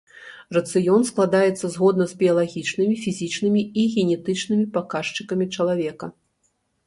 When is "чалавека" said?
5.55-6.05